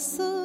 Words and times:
nasıl 0.00 0.39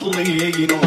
playing 0.00 0.79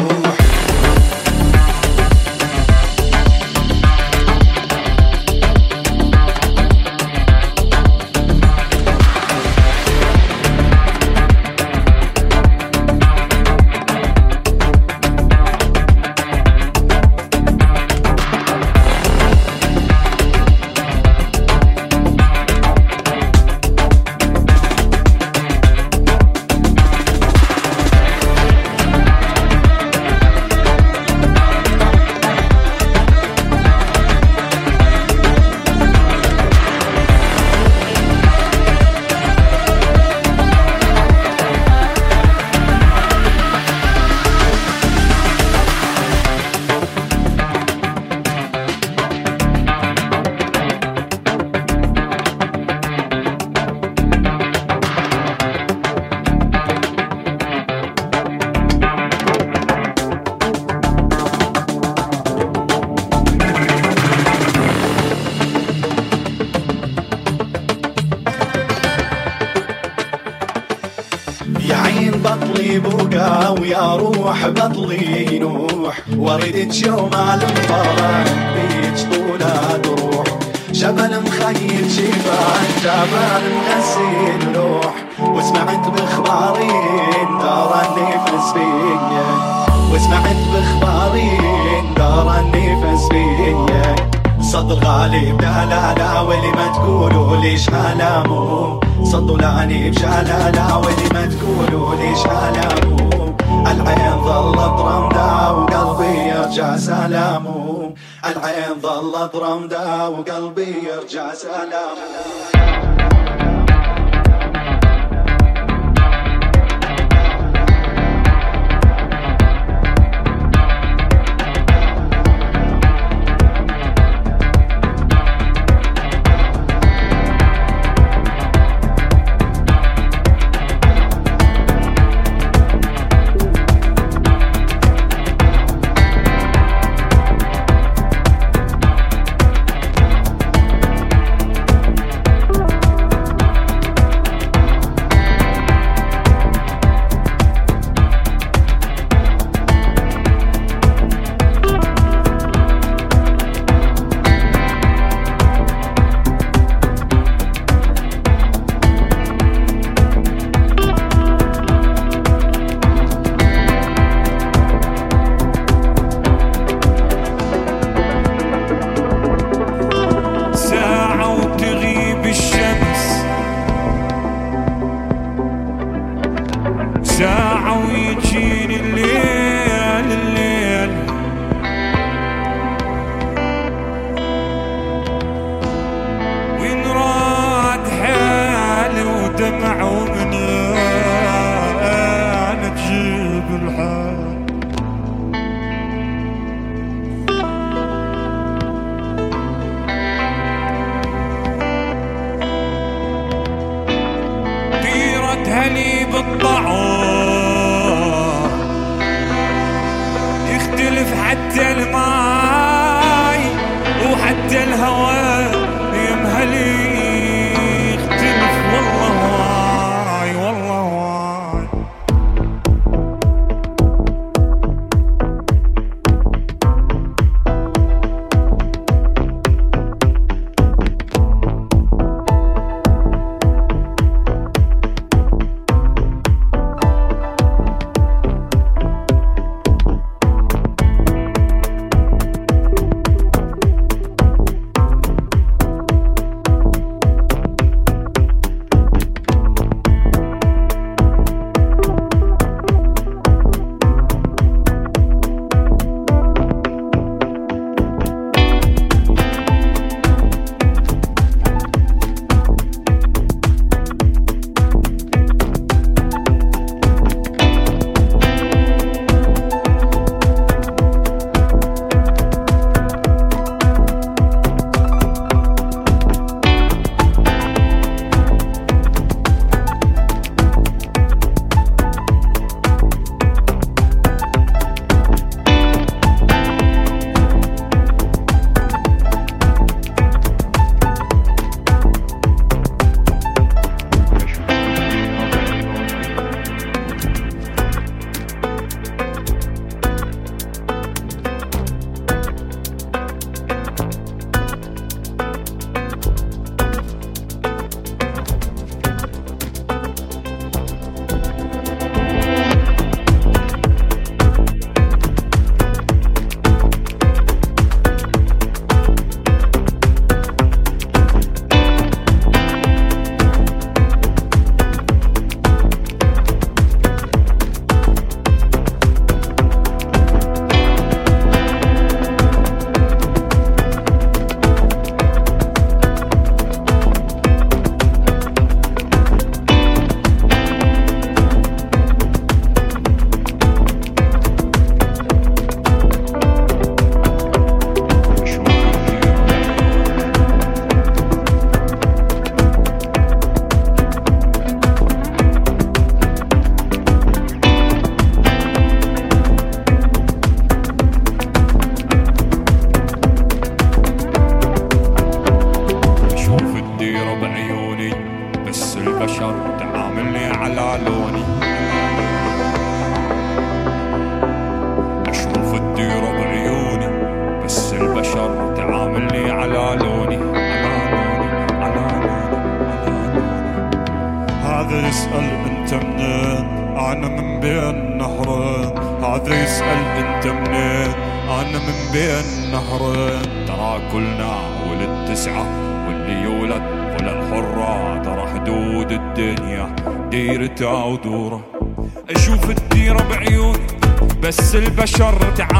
البشر 404.56 405.30
تعال 405.36 405.53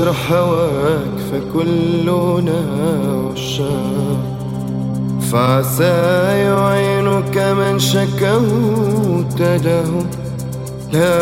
واشرح 0.00 0.32
هواك 0.32 1.16
فكلنا 1.32 2.60
عشاق 3.32 4.20
فعسى 5.32 5.92
يعينك 6.44 7.38
من 7.38 7.78
شكه 7.78 8.42
تده 9.38 9.84
لا 10.92 11.19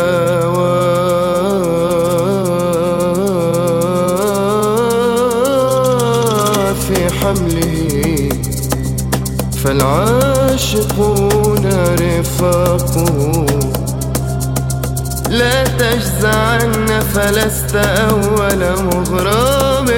لست 17.49 17.75
أول 17.75 18.61
مغرب 18.83 19.89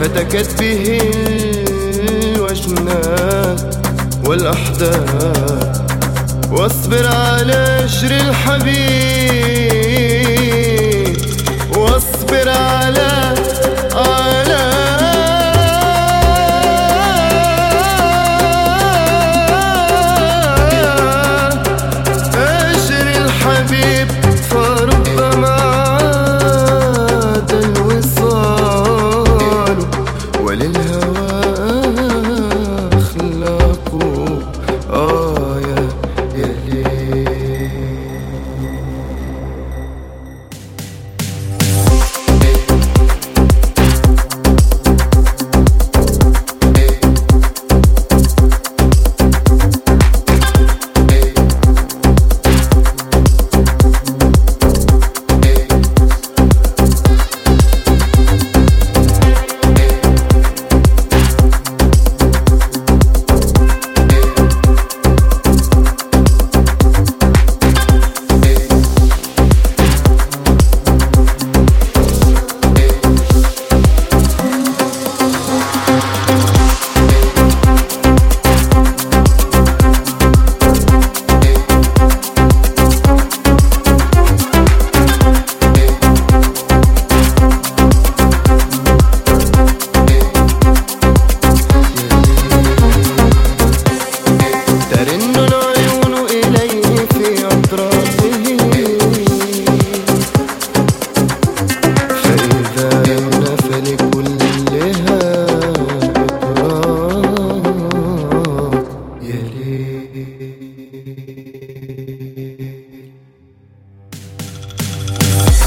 فتكت 0.00 0.60
به 0.60 1.00
الوجنات 2.34 3.76
والأحداث. 4.26 5.80
واصبر 6.50 7.06
على 7.06 7.86
جر 7.86 8.10
الحبيب 8.10 8.76
واصبر 11.76 12.48
على 12.48 13.34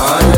I 0.05 0.32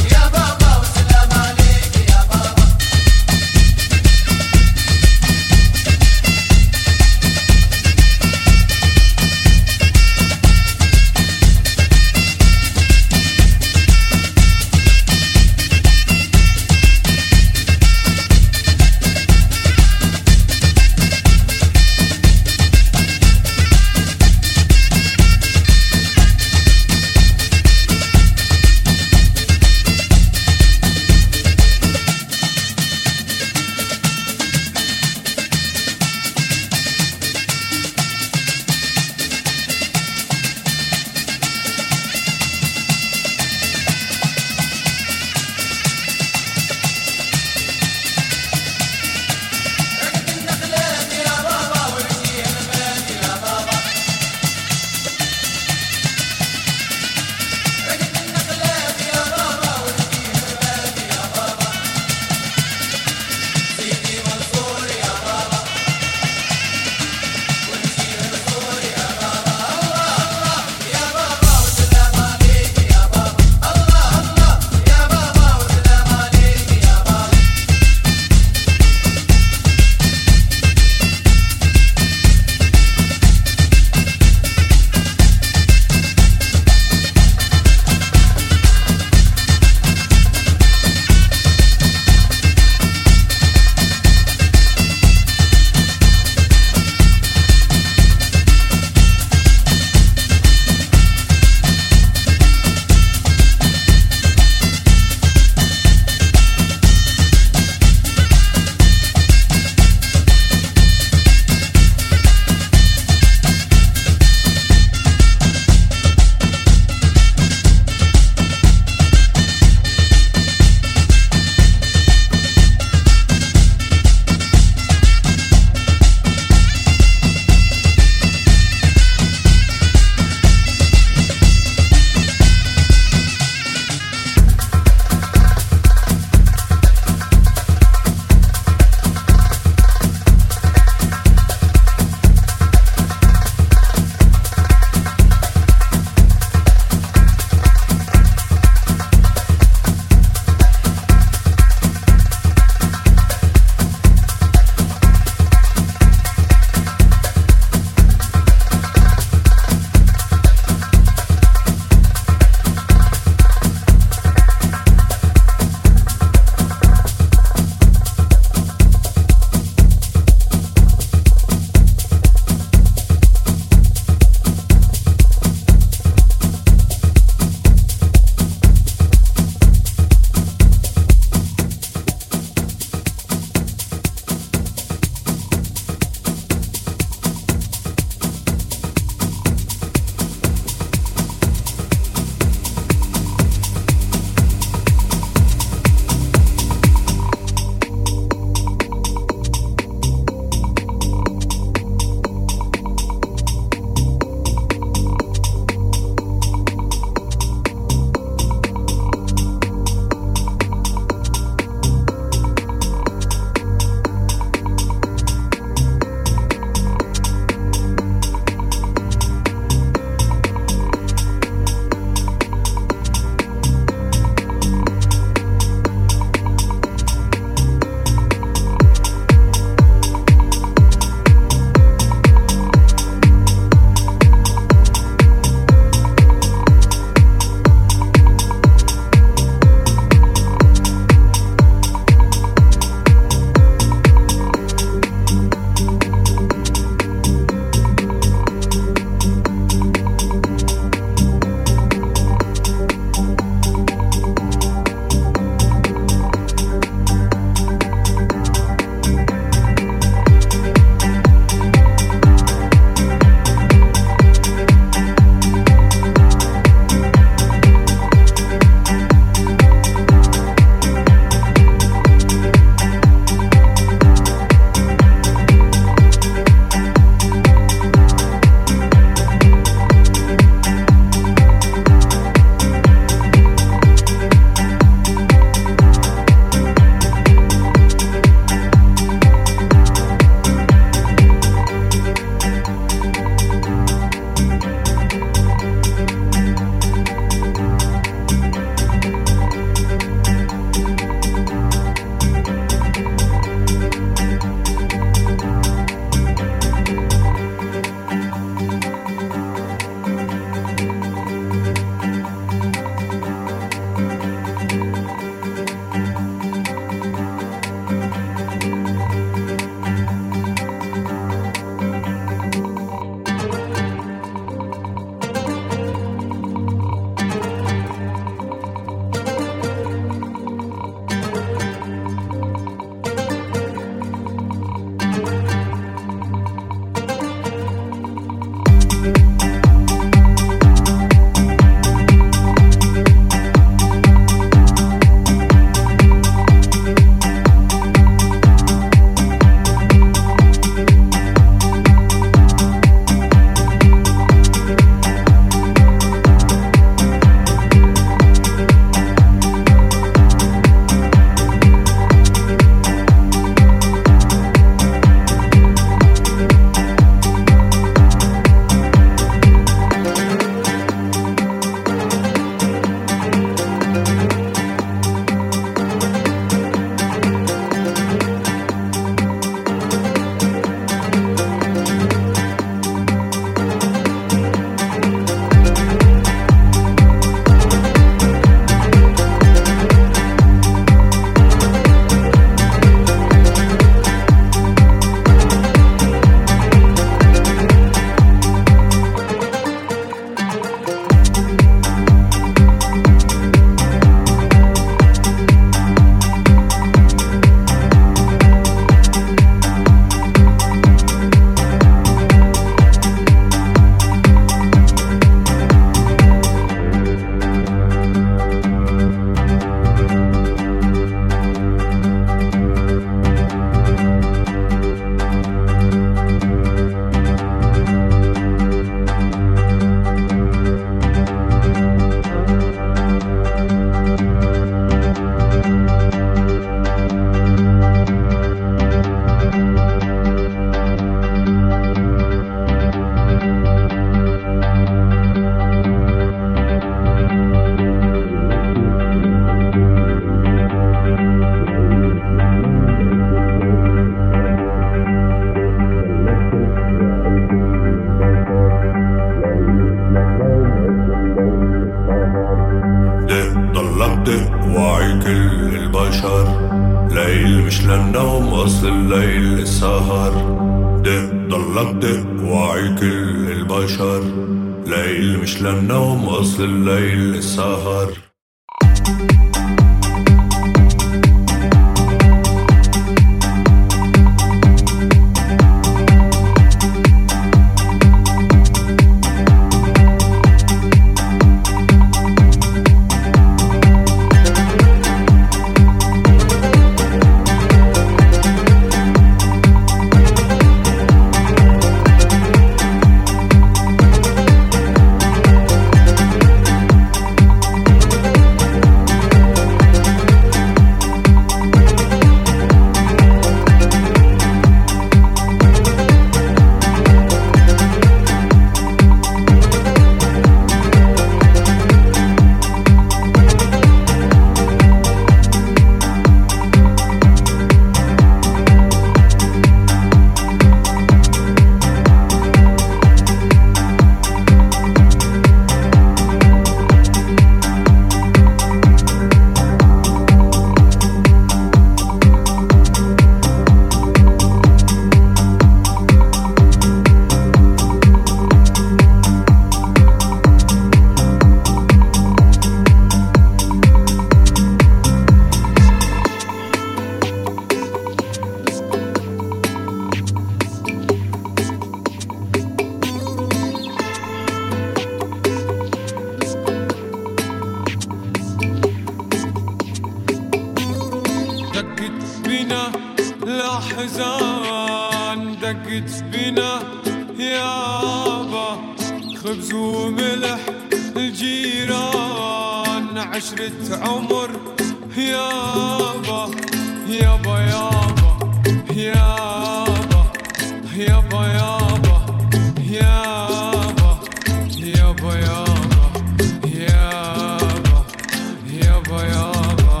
يابا 599.24 600.00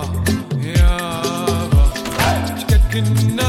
يابا. 0.62 1.84
كنا 2.92 3.39